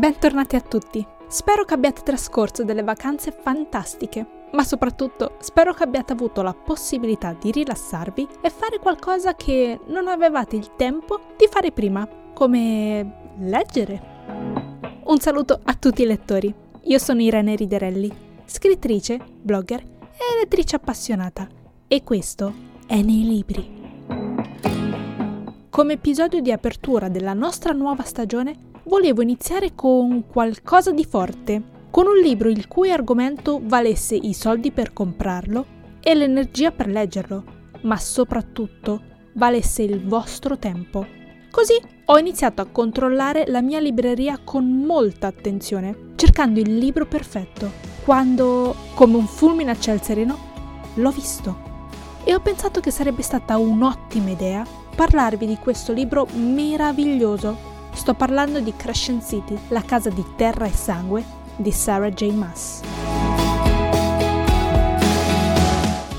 Bentornati 0.00 0.56
a 0.56 0.62
tutti. 0.62 1.06
Spero 1.28 1.66
che 1.66 1.74
abbiate 1.74 2.00
trascorso 2.02 2.64
delle 2.64 2.82
vacanze 2.82 3.32
fantastiche, 3.32 4.46
ma 4.52 4.64
soprattutto 4.64 5.36
spero 5.40 5.74
che 5.74 5.82
abbiate 5.82 6.14
avuto 6.14 6.40
la 6.40 6.54
possibilità 6.54 7.36
di 7.38 7.50
rilassarvi 7.50 8.26
e 8.40 8.48
fare 8.48 8.78
qualcosa 8.78 9.34
che 9.34 9.78
non 9.88 10.08
avevate 10.08 10.56
il 10.56 10.74
tempo 10.74 11.20
di 11.36 11.46
fare 11.50 11.70
prima, 11.70 12.08
come 12.32 13.32
leggere. 13.40 14.00
Un 15.04 15.18
saluto 15.18 15.60
a 15.62 15.74
tutti 15.74 16.00
i 16.00 16.06
lettori. 16.06 16.54
Io 16.84 16.98
sono 16.98 17.20
Irene 17.20 17.54
Riderelli, 17.54 18.10
scrittrice, 18.46 19.20
blogger 19.42 19.80
e 19.82 20.38
lettrice 20.40 20.76
appassionata, 20.76 21.46
e 21.86 22.02
questo 22.02 22.54
è 22.86 23.02
nei 23.02 23.24
libri. 23.24 23.78
Come 25.68 25.92
episodio 25.92 26.40
di 26.40 26.50
apertura 26.50 27.10
della 27.10 27.34
nostra 27.34 27.74
nuova 27.74 28.04
stagione 28.04 28.68
volevo 28.84 29.22
iniziare 29.22 29.74
con 29.74 30.26
qualcosa 30.26 30.92
di 30.92 31.04
forte, 31.04 31.62
con 31.90 32.06
un 32.06 32.16
libro 32.16 32.48
il 32.48 32.68
cui 32.68 32.90
argomento 32.90 33.60
valesse 33.62 34.14
i 34.14 34.32
soldi 34.32 34.70
per 34.70 34.92
comprarlo 34.92 35.78
e 36.00 36.14
l'energia 36.14 36.70
per 36.70 36.86
leggerlo, 36.86 37.44
ma 37.82 37.96
soprattutto 37.96 39.02
valesse 39.34 39.82
il 39.82 40.04
vostro 40.06 40.58
tempo. 40.58 41.06
Così 41.50 41.74
ho 42.06 42.18
iniziato 42.18 42.62
a 42.62 42.66
controllare 42.66 43.44
la 43.48 43.60
mia 43.60 43.80
libreria 43.80 44.38
con 44.42 44.66
molta 44.66 45.26
attenzione, 45.26 46.12
cercando 46.14 46.60
il 46.60 46.78
libro 46.78 47.06
perfetto, 47.06 47.70
quando, 48.04 48.74
come 48.94 49.16
un 49.16 49.26
fulmine 49.26 49.72
a 49.72 49.78
ciel 49.78 50.00
sereno, 50.00 50.38
l'ho 50.94 51.10
visto. 51.10 51.68
E 52.24 52.34
ho 52.34 52.40
pensato 52.40 52.80
che 52.80 52.90
sarebbe 52.90 53.22
stata 53.22 53.58
un'ottima 53.58 54.30
idea 54.30 54.64
parlarvi 54.94 55.46
di 55.46 55.56
questo 55.56 55.92
libro 55.92 56.26
meraviglioso 56.34 57.69
Sto 57.92 58.14
parlando 58.14 58.60
di 58.60 58.74
Crescent 58.74 59.24
City, 59.24 59.58
la 59.68 59.82
casa 59.82 60.10
di 60.10 60.24
terra 60.36 60.66
e 60.66 60.72
sangue 60.72 61.24
di 61.56 61.70
Sarah 61.70 62.10
J. 62.10 62.30
Maas. 62.32 62.80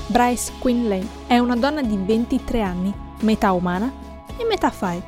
Bryce 0.06 0.52
Quinlay 0.58 1.06
è 1.26 1.38
una 1.38 1.56
donna 1.56 1.82
di 1.82 1.96
23 1.96 2.60
anni, 2.60 2.94
metà 3.20 3.52
umana 3.52 3.90
e 4.36 4.44
metà 4.44 4.70
fae. 4.70 5.02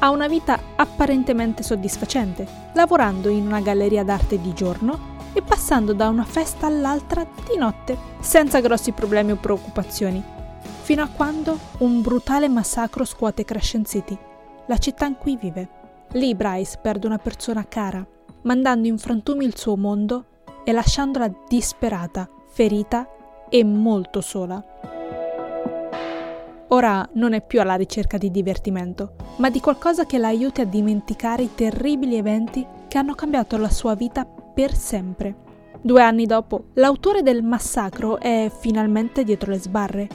Ha 0.00 0.10
una 0.10 0.26
vita 0.26 0.58
apparentemente 0.76 1.62
soddisfacente, 1.62 2.46
lavorando 2.72 3.28
in 3.28 3.46
una 3.46 3.60
galleria 3.60 4.04
d'arte 4.04 4.40
di 4.40 4.52
giorno 4.54 5.16
e 5.34 5.42
passando 5.42 5.92
da 5.92 6.08
una 6.08 6.24
festa 6.24 6.66
all'altra 6.66 7.24
di 7.24 7.58
notte, 7.58 7.96
senza 8.20 8.60
grossi 8.60 8.92
problemi 8.92 9.32
o 9.32 9.36
preoccupazioni, 9.36 10.22
fino 10.82 11.02
a 11.02 11.08
quando 11.08 11.58
un 11.78 12.00
brutale 12.00 12.48
massacro 12.48 13.04
scuote 13.04 13.44
Crescent 13.44 13.86
City, 13.86 14.18
la 14.66 14.78
città 14.78 15.06
in 15.06 15.16
cui 15.16 15.36
vive. 15.36 15.68
Lì 16.12 16.34
Bryce 16.34 16.78
perde 16.80 17.06
una 17.06 17.18
persona 17.18 17.66
cara, 17.68 18.06
mandando 18.42 18.88
in 18.88 18.96
frantumi 18.96 19.44
il 19.44 19.56
suo 19.58 19.76
mondo 19.76 20.24
e 20.64 20.72
lasciandola 20.72 21.30
disperata, 21.46 22.28
ferita 22.48 23.06
e 23.50 23.62
molto 23.62 24.22
sola. 24.22 24.64
Ora 26.68 27.06
non 27.14 27.34
è 27.34 27.44
più 27.44 27.60
alla 27.60 27.74
ricerca 27.74 28.16
di 28.16 28.30
divertimento, 28.30 29.16
ma 29.36 29.50
di 29.50 29.60
qualcosa 29.60 30.06
che 30.06 30.16
la 30.16 30.28
aiuti 30.28 30.62
a 30.62 30.66
dimenticare 30.66 31.42
i 31.42 31.54
terribili 31.54 32.16
eventi 32.16 32.66
che 32.88 32.96
hanno 32.96 33.14
cambiato 33.14 33.58
la 33.58 33.70
sua 33.70 33.94
vita 33.94 34.24
per 34.24 34.74
sempre. 34.74 35.46
Due 35.80 36.02
anni 36.02 36.24
dopo, 36.24 36.68
l'autore 36.74 37.22
del 37.22 37.42
massacro 37.42 38.18
è 38.18 38.50
finalmente 38.58 39.24
dietro 39.24 39.50
le 39.50 39.58
sbarre, 39.58 40.08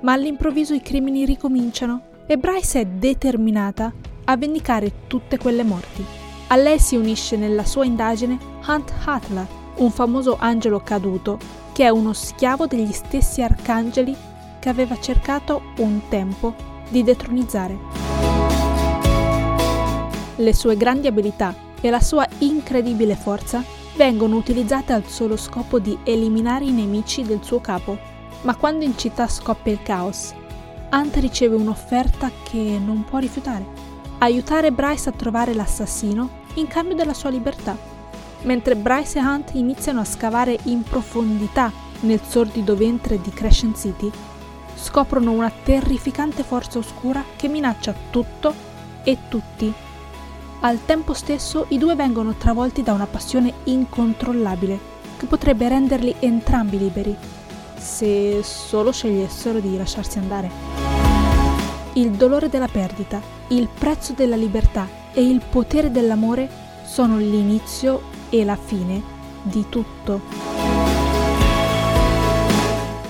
ma 0.00 0.12
all'improvviso 0.12 0.74
i 0.74 0.82
crimini 0.82 1.24
ricominciano 1.24 2.02
e 2.26 2.36
Bryce 2.36 2.80
è 2.80 2.86
determinata 2.86 3.92
a 4.30 4.36
vendicare 4.36 5.06
tutte 5.06 5.38
quelle 5.38 5.64
morti. 5.64 6.04
A 6.48 6.56
lei 6.56 6.78
si 6.78 6.96
unisce 6.96 7.36
nella 7.36 7.64
sua 7.64 7.84
indagine 7.84 8.38
Hunt 8.66 8.92
Hatla, 9.04 9.46
un 9.76 9.90
famoso 9.90 10.36
angelo 10.38 10.80
caduto 10.80 11.38
che 11.72 11.84
è 11.84 11.88
uno 11.88 12.12
schiavo 12.12 12.66
degli 12.66 12.92
stessi 12.92 13.42
arcangeli 13.42 14.14
che 14.58 14.68
aveva 14.68 14.98
cercato 14.98 15.62
un 15.78 16.00
tempo 16.08 16.54
di 16.88 17.02
detronizzare. 17.02 17.78
Le 20.36 20.54
sue 20.54 20.76
grandi 20.76 21.06
abilità 21.06 21.54
e 21.80 21.90
la 21.90 22.00
sua 22.00 22.26
incredibile 22.38 23.14
forza 23.14 23.62
vengono 23.96 24.36
utilizzate 24.36 24.92
al 24.92 25.06
solo 25.06 25.36
scopo 25.36 25.78
di 25.78 25.96
eliminare 26.04 26.64
i 26.64 26.72
nemici 26.72 27.22
del 27.22 27.40
suo 27.42 27.60
capo. 27.60 27.96
Ma 28.42 28.54
quando 28.56 28.84
in 28.84 28.96
città 28.96 29.26
scoppia 29.26 29.72
il 29.72 29.82
caos, 29.82 30.34
Hunt 30.90 31.16
riceve 31.16 31.56
un'offerta 31.56 32.30
che 32.44 32.78
non 32.82 33.04
può 33.04 33.18
rifiutare 33.18 33.87
aiutare 34.18 34.72
Bryce 34.72 35.08
a 35.08 35.12
trovare 35.12 35.54
l'assassino 35.54 36.46
in 36.54 36.66
cambio 36.66 36.94
della 36.94 37.14
sua 37.14 37.30
libertà. 37.30 37.76
Mentre 38.42 38.76
Bryce 38.76 39.18
e 39.18 39.22
Hunt 39.22 39.50
iniziano 39.54 40.00
a 40.00 40.04
scavare 40.04 40.58
in 40.64 40.82
profondità 40.82 41.72
nel 42.00 42.20
sordido 42.26 42.76
ventre 42.76 43.20
di 43.20 43.30
Crescent 43.30 43.76
City, 43.76 44.10
scoprono 44.76 45.32
una 45.32 45.50
terrificante 45.50 46.44
forza 46.44 46.78
oscura 46.78 47.24
che 47.36 47.48
minaccia 47.48 47.94
tutto 48.10 48.54
e 49.02 49.18
tutti. 49.28 49.72
Al 50.60 50.84
tempo 50.84 51.14
stesso 51.14 51.66
i 51.68 51.78
due 51.78 51.94
vengono 51.94 52.34
travolti 52.34 52.82
da 52.82 52.92
una 52.92 53.06
passione 53.06 53.52
incontrollabile 53.64 54.96
che 55.16 55.26
potrebbe 55.26 55.68
renderli 55.68 56.14
entrambi 56.20 56.78
liberi, 56.78 57.16
se 57.76 58.40
solo 58.42 58.92
scegliessero 58.92 59.60
di 59.60 59.76
lasciarsi 59.76 60.18
andare 60.18 60.87
il 61.94 62.10
dolore 62.12 62.48
della 62.48 62.68
perdita, 62.68 63.20
il 63.48 63.68
prezzo 63.68 64.12
della 64.12 64.36
libertà 64.36 64.86
e 65.12 65.22
il 65.22 65.42
potere 65.48 65.90
dell'amore 65.90 66.48
sono 66.84 67.16
l'inizio 67.18 68.02
e 68.30 68.44
la 68.44 68.56
fine 68.56 69.02
di 69.42 69.64
tutto. 69.68 70.20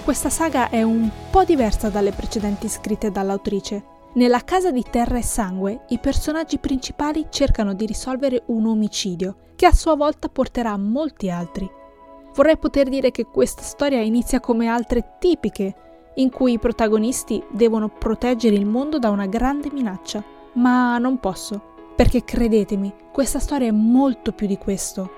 Questa 0.04 0.30
saga 0.30 0.70
è 0.70 0.82
un 0.82 1.10
po' 1.30 1.44
diversa 1.44 1.90
dalle 1.90 2.12
precedenti 2.12 2.68
scritte 2.68 3.10
dall'autrice. 3.10 3.96
Nella 4.14 4.42
casa 4.42 4.70
di 4.70 4.82
terra 4.88 5.18
e 5.18 5.22
sangue 5.22 5.84
i 5.88 5.98
personaggi 5.98 6.58
principali 6.58 7.26
cercano 7.28 7.74
di 7.74 7.84
risolvere 7.84 8.44
un 8.46 8.66
omicidio 8.66 9.36
che 9.54 9.66
a 9.66 9.72
sua 9.72 9.96
volta 9.96 10.28
porterà 10.28 10.76
molti 10.78 11.28
altri. 11.30 11.70
Vorrei 12.34 12.56
poter 12.56 12.88
dire 12.88 13.10
che 13.10 13.26
questa 13.26 13.62
storia 13.62 14.00
inizia 14.00 14.40
come 14.40 14.68
altre 14.68 15.16
tipiche 15.18 15.74
in 16.18 16.30
cui 16.30 16.52
i 16.52 16.58
protagonisti 16.58 17.42
devono 17.48 17.88
proteggere 17.88 18.56
il 18.56 18.66
mondo 18.66 18.98
da 18.98 19.10
una 19.10 19.26
grande 19.26 19.70
minaccia. 19.72 20.22
Ma 20.54 20.98
non 20.98 21.18
posso, 21.18 21.60
perché 21.94 22.24
credetemi, 22.24 22.92
questa 23.12 23.38
storia 23.38 23.68
è 23.68 23.72
molto 23.72 24.32
più 24.32 24.46
di 24.46 24.56
questo. 24.56 25.10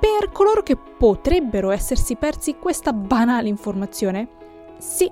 Per 0.00 0.30
coloro 0.32 0.62
che 0.62 0.76
potrebbero 0.76 1.70
essersi 1.70 2.16
persi 2.16 2.56
questa 2.56 2.92
banale 2.92 3.48
informazione, 3.48 4.28
sì, 4.78 5.10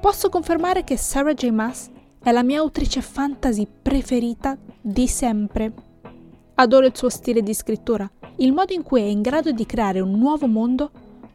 posso 0.00 0.28
confermare 0.28 0.84
che 0.84 0.96
Sarah 0.96 1.34
J. 1.34 1.48
Maas 1.48 1.90
è 2.22 2.30
la 2.32 2.42
mia 2.42 2.60
autrice 2.60 3.00
fantasy 3.00 3.66
preferita 3.80 4.58
di 4.80 5.06
sempre. 5.06 5.72
Adoro 6.56 6.84
il 6.84 6.96
suo 6.96 7.08
stile 7.08 7.42
di 7.42 7.54
scrittura, 7.54 8.08
il 8.36 8.52
modo 8.52 8.74
in 8.74 8.82
cui 8.82 9.00
è 9.00 9.06
in 9.06 9.22
grado 9.22 9.52
di 9.52 9.64
creare 9.64 10.00
un 10.00 10.10
nuovo 10.10 10.46
mondo 10.46 10.90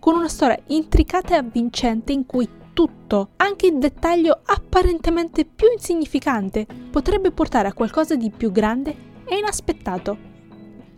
con 0.05 0.17
una 0.17 0.27
storia 0.27 0.59
intricata 0.67 1.33
e 1.33 1.37
avvincente 1.37 2.11
in 2.11 2.27
cui 2.27 2.47
tutto, 2.73 3.29
anche 3.37 3.65
il 3.65 3.79
dettaglio 3.79 4.39
apparentemente 4.45 5.45
più 5.45 5.65
insignificante, 5.71 6.67
potrebbe 6.91 7.31
portare 7.31 7.69
a 7.69 7.73
qualcosa 7.73 8.13
di 8.13 8.29
più 8.29 8.51
grande 8.51 8.95
e 9.25 9.37
inaspettato. 9.37 10.15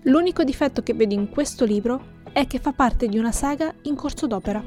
L'unico 0.01 0.43
difetto 0.43 0.83
che 0.83 0.93
vedo 0.93 1.13
in 1.13 1.29
questo 1.29 1.63
libro 1.63 2.15
è 2.33 2.47
che 2.47 2.59
fa 2.59 2.73
parte 2.73 3.07
di 3.07 3.17
una 3.17 3.31
saga 3.31 3.73
in 3.83 3.95
corso 3.95 4.27
d'opera. 4.27 4.61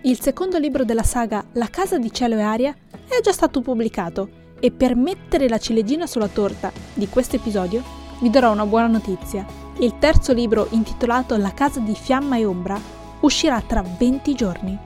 Il 0.00 0.18
secondo 0.18 0.56
libro 0.56 0.86
della 0.86 1.02
saga, 1.02 1.44
La 1.52 1.68
casa 1.68 1.98
di 1.98 2.10
cielo 2.10 2.38
e 2.38 2.40
aria, 2.40 2.74
è 3.06 3.20
già 3.20 3.32
stato 3.32 3.60
pubblicato 3.60 4.30
e 4.58 4.70
per 4.70 4.96
mettere 4.96 5.46
la 5.46 5.58
ciliegina 5.58 6.06
sulla 6.06 6.28
torta 6.28 6.72
di 6.94 7.06
questo 7.06 7.36
episodio 7.36 7.82
vi 8.22 8.30
darò 8.30 8.50
una 8.50 8.64
buona 8.64 8.86
notizia. 8.86 9.44
Il 9.80 9.98
terzo 9.98 10.32
libro, 10.32 10.68
intitolato 10.70 11.36
La 11.36 11.52
casa 11.52 11.80
di 11.80 11.94
fiamma 11.94 12.38
e 12.38 12.46
ombra, 12.46 12.98
uscirà 13.20 13.62
tra 13.66 13.82
20 13.82 14.34
giorni. 14.34 14.78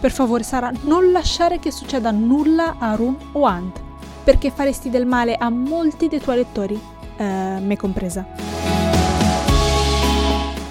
Per 0.00 0.10
favore 0.10 0.42
Sara, 0.42 0.72
non 0.82 1.12
lasciare 1.12 1.58
che 1.58 1.70
succeda 1.70 2.10
nulla 2.10 2.76
a 2.78 2.94
Run 2.94 3.16
o 3.32 3.44
Ant, 3.44 3.80
perché 4.24 4.50
faresti 4.50 4.90
del 4.90 5.06
male 5.06 5.36
a 5.36 5.48
molti 5.48 6.08
dei 6.08 6.20
tuoi 6.20 6.36
lettori, 6.36 6.80
eh, 7.16 7.58
me 7.60 7.76
compresa. 7.76 8.26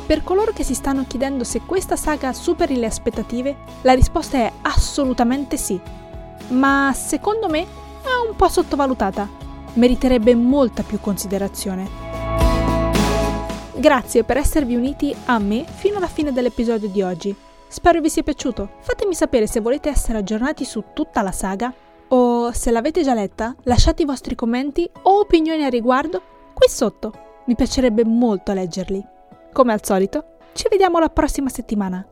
Per 0.06 0.24
coloro 0.26 0.52
che 0.52 0.64
si 0.64 0.74
stanno 0.74 1.06
chiedendo 1.08 1.46
se 1.46 1.62
questa 1.62 1.96
saga 1.96 2.34
superi 2.34 2.76
le 2.76 2.88
aspettative, 2.88 3.56
la 3.84 3.94
risposta 3.94 4.40
è 4.40 4.52
assolutamente 4.64 5.56
sì. 5.56 5.80
Ma 6.50 6.92
secondo 6.94 7.48
me 7.48 7.62
è 7.62 8.28
un 8.28 8.36
po' 8.36 8.50
sottovalutata. 8.50 9.30
Meriterebbe 9.76 10.36
molta 10.36 10.84
più 10.84 11.00
considerazione. 11.00 12.11
Grazie 13.82 14.24
per 14.24 14.38
esservi 14.38 14.76
uniti 14.76 15.12
a 15.26 15.40
me 15.40 15.66
fino 15.66 15.98
alla 15.98 16.06
fine 16.06 16.32
dell'episodio 16.32 16.88
di 16.88 17.02
oggi. 17.02 17.36
Spero 17.68 18.00
vi 18.00 18.12
sia 18.12 18.22
piaciuto. 18.22 18.74
Fatemi 18.82 19.16
sapere 19.16 19.48
se 19.48 19.60
volete 19.60 19.90
essere 19.90 20.20
aggiornati 20.20 20.66
su 20.66 20.84
tutta 20.94 21.24
la 21.24 21.32
saga 21.32 21.74
o 22.10 22.52
se 22.52 22.70
l'avete 22.70 23.02
già 23.02 23.16
letta, 23.16 23.56
lasciate 23.64 24.04
i 24.04 24.06
vostri 24.06 24.36
commenti 24.36 24.88
o 25.02 25.22
opinioni 25.22 25.64
a 25.64 25.70
riguardo 25.70 26.22
qui 26.54 26.70
sotto. 26.70 27.42
Mi 27.48 27.56
piacerebbe 27.56 28.06
molto 28.06 28.54
leggerli. 28.54 29.04
Come 29.52 29.74
al 29.74 29.84
solito, 29.84 30.38
ci 30.54 30.68
vediamo 30.70 31.00
la 31.00 31.10
prossima 31.10 31.50
settimana. 31.50 32.06